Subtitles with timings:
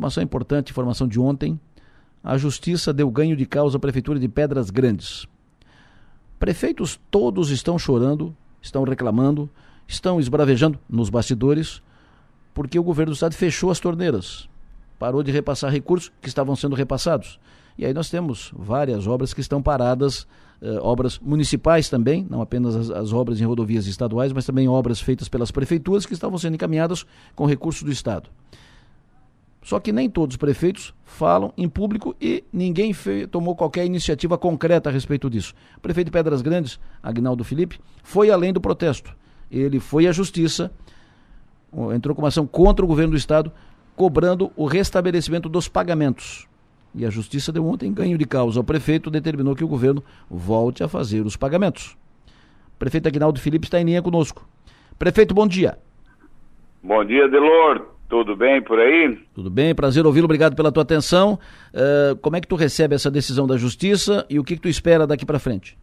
[0.00, 1.60] Informação importante, informação de ontem.
[2.24, 5.26] A Justiça deu ganho de causa à Prefeitura de Pedras Grandes.
[6.38, 9.50] Prefeitos todos estão chorando, estão reclamando,
[9.86, 11.82] estão esbravejando nos bastidores,
[12.54, 14.48] porque o governo do estado fechou as torneiras,
[14.98, 17.38] parou de repassar recursos que estavam sendo repassados.
[17.76, 20.26] E aí nós temos várias obras que estão paradas,
[20.62, 24.98] eh, obras municipais também, não apenas as, as, obras em rodovias estaduais, mas também obras
[24.98, 27.04] feitas pelas prefeituras que estavam sendo encaminhadas
[27.36, 28.30] com recursos do estado.
[29.62, 34.38] Só que nem todos os prefeitos falam em público e ninguém fez, tomou qualquer iniciativa
[34.38, 35.54] concreta a respeito disso.
[35.76, 39.14] O prefeito de Pedras Grandes, Agnaldo Felipe, foi além do protesto.
[39.50, 40.72] Ele foi à justiça,
[41.94, 43.52] entrou com uma ação contra o governo do estado,
[43.94, 46.48] cobrando o restabelecimento dos pagamentos.
[46.94, 48.60] E a justiça deu ontem ganho de causa.
[48.60, 51.96] O prefeito determinou que o governo volte a fazer os pagamentos.
[52.74, 54.48] O prefeito Agnaldo Felipe está em linha conosco.
[54.98, 55.78] Prefeito, bom dia.
[56.82, 57.99] Bom dia, Delor.
[58.10, 59.16] Tudo bem por aí?
[59.32, 61.38] Tudo bem, prazer ouvi-lo, obrigado pela tua atenção.
[61.72, 64.68] Uh, como é que tu recebe essa decisão da justiça e o que, que tu
[64.68, 65.78] espera daqui para frente?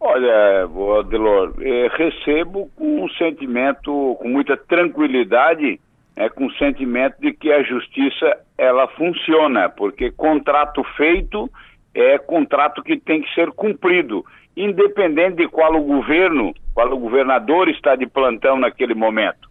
[0.00, 0.64] Olha,
[1.00, 5.78] Adelor, eh, recebo com um sentimento, com muita tranquilidade,
[6.16, 11.50] é, com o sentimento de que a justiça ela funciona, porque contrato feito
[11.92, 14.24] é contrato que tem que ser cumprido,
[14.56, 19.47] independente de qual o governo, qual o governador está de plantão naquele momento.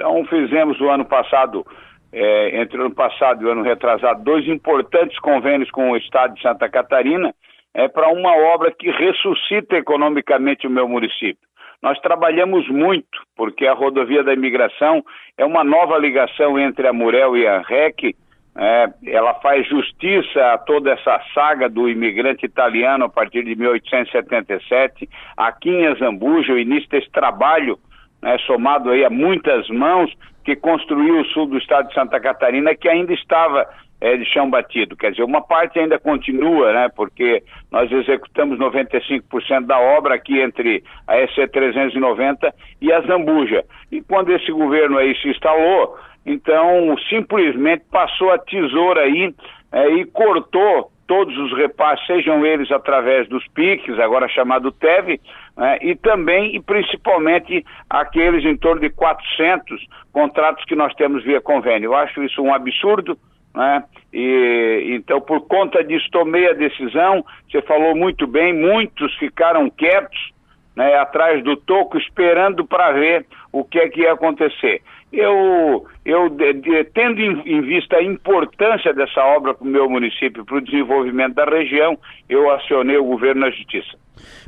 [0.00, 1.62] Então fizemos o ano passado,
[2.10, 6.34] é, entre o ano passado e o ano retrasado, dois importantes convênios com o Estado
[6.34, 7.34] de Santa Catarina
[7.74, 11.46] é, para uma obra que ressuscita economicamente o meu município.
[11.82, 15.04] Nós trabalhamos muito, porque a rodovia da imigração
[15.36, 18.16] é uma nova ligação entre a Murel e a REC.
[18.56, 25.06] É, ela faz justiça a toda essa saga do imigrante italiano a partir de 1877.
[25.36, 27.78] Aqui em Azambuja, o início desse trabalho
[28.22, 30.12] né, somado aí a muitas mãos,
[30.44, 33.68] que construiu o sul do estado de Santa Catarina, que ainda estava
[34.00, 34.96] é, de chão batido.
[34.96, 40.82] Quer dizer, uma parte ainda continua, né, porque nós executamos 95% da obra aqui entre
[41.06, 43.64] a SC 390 e a Zambuja.
[43.92, 49.34] E quando esse governo aí se instalou, então simplesmente passou a tesoura aí
[49.72, 55.20] é, e cortou todos os repasses, sejam eles através dos PICs, agora chamado TEV,
[55.60, 61.38] né, e também e principalmente aqueles em torno de 400 contratos que nós temos via
[61.38, 61.88] convênio.
[61.88, 63.18] Eu acho isso um absurdo,
[63.54, 63.84] né?
[64.10, 67.22] E, então, por conta disso, tomei a decisão.
[67.50, 70.32] Você falou muito bem, muitos ficaram quietos,
[70.76, 74.82] né, atrás do toco, esperando para ver o que é que ia acontecer.
[75.12, 79.90] Eu, eu de, de, tendo em, em, vista a importância dessa obra para o meu
[79.90, 81.98] município, para o desenvolvimento da região,
[82.28, 83.98] eu acionei o governo na justiça.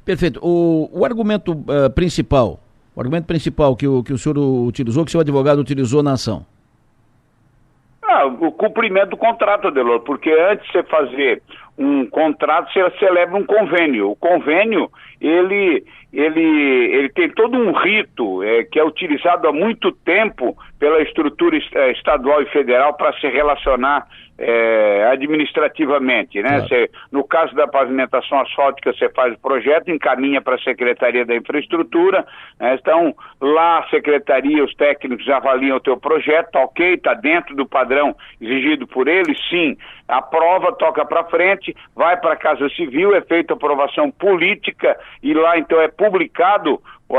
[0.05, 0.39] Perfeito.
[0.43, 2.61] O, o argumento uh, principal,
[2.95, 6.13] o argumento principal que o, que o senhor utilizou, que o seu advogado utilizou na
[6.13, 6.47] ação?
[8.03, 11.43] Ah, o cumprimento do contrato, Adelor, porque antes de você fazer
[11.79, 14.11] um contrato, você celebra um convênio.
[14.11, 14.91] O convênio,
[15.21, 16.41] ele, ele,
[16.95, 21.93] ele tem todo um rito é, que é utilizado há muito tempo pela estrutura é,
[21.93, 24.07] estadual e federal para se relacionar
[24.39, 26.67] é, administrativamente, né?
[27.13, 32.27] No caso da pavimentação asfáltica, você faz o projeto, encaminha para a Secretaria da Infraestrutura,
[32.59, 32.77] né?
[32.81, 38.17] então lá a Secretaria, os técnicos avaliam o teu projeto, ok, está dentro do padrão
[38.41, 39.77] exigido por eles, sim,
[40.13, 45.59] aprova, toca para frente, vai para a Casa Civil, é feita aprovação política e lá
[45.59, 47.19] então é publicado o,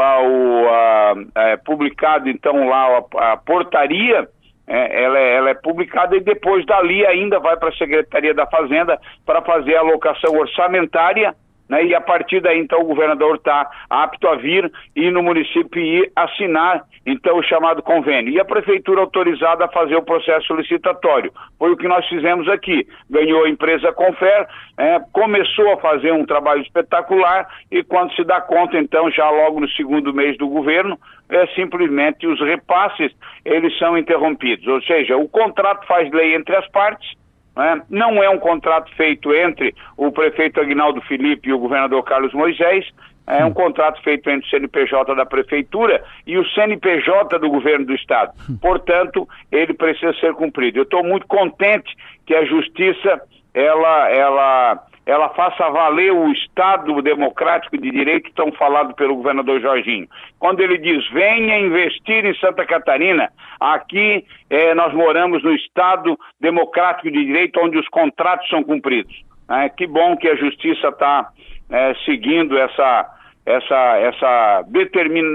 [0.70, 4.28] a, é publicado então lá a, a portaria
[4.66, 8.48] é, ela, é, ela, é, publicada e depois dali ainda vai para a Secretaria da
[8.48, 11.36] Fazenda para fazer a alocação orçamentária
[11.70, 15.82] né, e a partir daí então o governador está apto a vir e no município
[15.82, 18.34] ir assinar então o chamado convênio.
[18.34, 21.32] E a prefeitura autorizada a fazer o processo licitatório.
[21.60, 22.88] Foi o que nós fizemos aqui.
[23.10, 24.48] Ganhou a empresa Confer,
[24.78, 29.60] é, começou a fazer um trabalho espetacular e quando se dá conta então já logo
[29.60, 30.98] no segundo mês do governo,
[31.30, 33.12] é simplesmente os repasses
[33.44, 34.68] eles são interrompidos.
[34.68, 37.23] Ou seja, o contrato faz lei entre as partes
[37.56, 37.82] né?
[37.90, 42.86] Não é um contrato feito entre o prefeito Agnaldo Felipe e o governador Carlos Moisés,
[43.26, 47.96] é um contrato feito entre o CNPJ da Prefeitura e o CNPJ do Governo do
[47.96, 48.34] Estado.
[48.62, 50.80] Portanto, ele precisa ser cumprido.
[50.80, 51.96] Eu estou muito contente
[52.26, 53.22] que a Justiça
[53.54, 60.08] ela, ela ela faça valer o Estado democrático de direito tão falado pelo governador Jorginho.
[60.40, 63.30] Quando ele diz, venha investir em Santa Catarina,
[63.60, 69.14] aqui eh, nós moramos no Estado democrático de direito onde os contratos são cumpridos.
[69.50, 71.28] É, que bom que a Justiça está
[71.70, 73.10] eh, seguindo essa,
[73.46, 74.64] essa, essa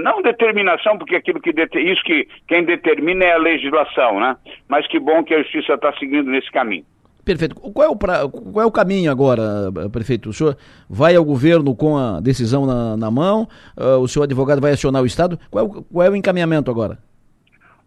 [0.03, 4.35] não determinação, porque aquilo que isso que quem determina é a legislação, né?
[4.67, 6.85] Mas que bom que a justiça está seguindo nesse caminho.
[7.29, 7.53] Perfeito.
[7.53, 10.29] Qual é, o pra, qual é o caminho agora, prefeito?
[10.29, 10.57] O senhor
[10.89, 13.47] vai ao governo com a decisão na, na mão?
[13.77, 15.37] Uh, o senhor advogado vai acionar o Estado?
[15.51, 16.97] Qual é o, qual é o encaminhamento agora?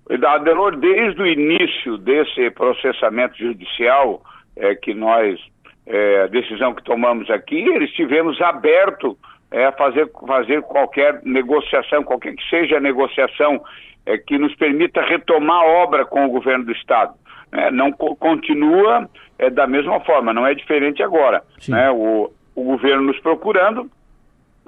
[0.08, 4.22] Adelor, desde o início desse processamento judicial,
[4.54, 5.40] é, que nós,
[5.86, 9.16] é, a decisão que tomamos aqui, estivemos abertos
[9.50, 13.60] é, a fazer, fazer qualquer negociação, qualquer que seja a negociação
[14.06, 17.14] é, que nos permita retomar a obra com o governo do Estado.
[17.52, 19.08] É, não co continua
[19.42, 21.42] é, da mesma forma, não é diferente agora.
[21.68, 21.90] Né?
[21.90, 23.90] O, o governo nos procurando,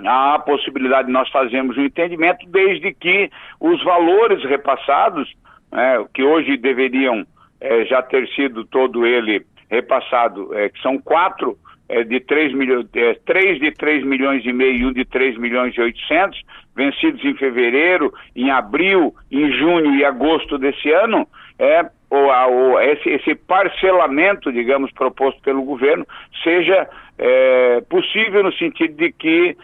[0.05, 3.31] há a possibilidade de nós fazermos um entendimento desde que
[3.61, 5.33] os valores repassados,
[5.71, 7.25] né, que hoje deveriam
[7.61, 11.57] é, já ter sido todo ele repassado, é, que são quatro
[11.89, 15.39] é, de 3 milhões, é, três de 3 milhões e meio e um de 3
[15.39, 16.43] milhões e 800,
[16.75, 21.29] vencidos em fevereiro, em abril, em junho e agosto desse ano,
[21.59, 26.07] é, o, a, o, esse, esse, parcelamento, digamos, proposto pelo governo,
[26.45, 26.89] seja
[27.19, 29.57] é, possível no sentido de que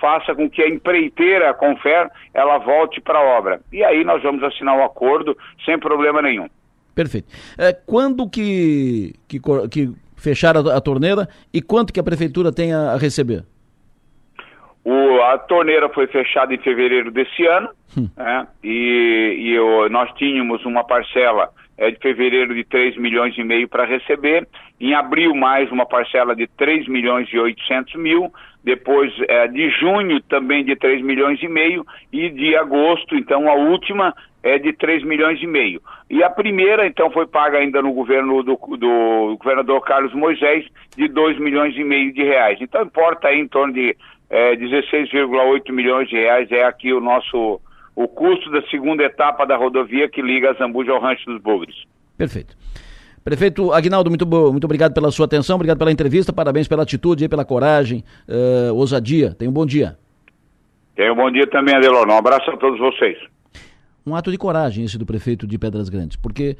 [0.00, 3.60] faça com que a empreiteira, a Confer, ela volte para a obra.
[3.70, 6.48] E aí nós vamos assinar o um acordo sem problema nenhum.
[6.94, 7.28] Perfeito.
[7.58, 9.38] É, quando que, que,
[9.70, 13.44] que fechar a, a, torneira e quanto que a prefeitura tem a, a receber?
[14.82, 18.08] O, a torneira foi fechada em fevereiro desse ano hum.
[18.16, 23.44] né, e, e eu, nós tínhamos uma parcela é, de fevereiro de 3 milhões e
[23.44, 24.46] meio para receber,
[24.80, 28.32] em abril mais uma parcela de 3 milhões e 800 mil,
[28.64, 33.54] depois é, de junho também de 3 milhões e meio e de agosto, então a
[33.54, 35.80] última é de 3 milhões e meio.
[36.10, 40.64] E a primeira, então, foi paga ainda no governo do, do governador Carlos Moisés
[40.96, 42.58] de 2 milhões e meio de reais.
[42.60, 43.96] Então importa aí em torno de
[44.30, 47.60] é, 16,8 milhões de reais é aqui o nosso
[47.98, 51.74] o custo da segunda etapa da rodovia que liga Zambuja ao Rancho dos Bugres.
[52.16, 52.56] Perfeito.
[53.24, 57.44] Prefeito Agnaldo, muito, muito obrigado pela sua atenção, obrigado pela entrevista, parabéns pela atitude, pela
[57.44, 59.34] coragem, uh, ousadia.
[59.34, 59.98] Tenha um bom dia.
[60.94, 62.08] Tenha um bom dia também, Adelor.
[62.08, 63.18] Um abraço a todos vocês
[64.08, 66.56] um ato de coragem esse do prefeito de Pedras Grandes, porque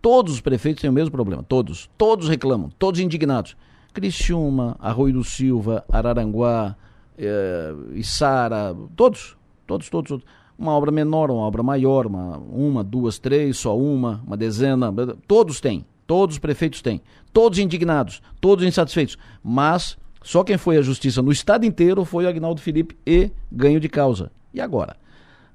[0.00, 3.56] todos os prefeitos têm o mesmo problema, todos, todos reclamam, todos indignados.
[3.92, 6.76] Criciúma, Arroio do Silva, Araranguá,
[7.18, 10.26] eh, Içara, todos, todos, todos, todos.
[10.58, 14.92] Uma obra menor, uma obra maior, uma, uma, duas, três, só uma, uma dezena,
[15.26, 17.02] todos têm, todos os prefeitos têm,
[17.32, 22.28] todos indignados, todos insatisfeitos, mas só quem foi à justiça no estado inteiro foi o
[22.28, 24.32] Agnaldo Felipe e ganho de causa.
[24.54, 24.96] E agora?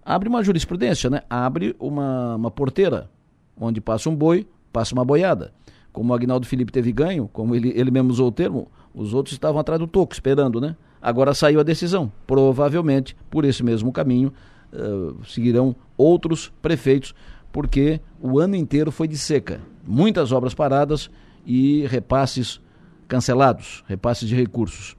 [0.06, 1.22] abre uma jurisprudência, né?
[1.30, 3.10] Abre uma, uma porteira,
[3.58, 5.54] onde passa um boi, passa uma boiada.
[5.94, 9.34] Como o Agnaldo Felipe teve ganho, como ele, ele mesmo usou o termo, os outros
[9.34, 10.76] estavam atrás do toco, esperando, né?
[11.02, 12.12] Agora saiu a decisão.
[12.28, 14.32] Provavelmente, por esse mesmo caminho,
[14.72, 17.14] uh, seguirão outros prefeitos,
[17.52, 19.60] porque o ano inteiro foi de seca.
[19.86, 21.10] Muitas obras paradas
[21.46, 22.62] e repasses
[23.08, 24.96] cancelados, repasses de recursos.